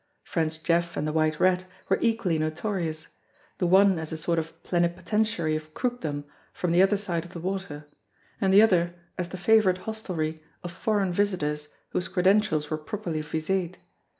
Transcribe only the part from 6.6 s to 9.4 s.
the other side of the water, and the other as the